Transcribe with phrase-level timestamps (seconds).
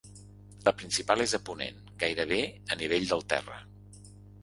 [0.67, 2.43] La principal és a ponent, gairebé
[2.77, 3.65] a nivell del terra.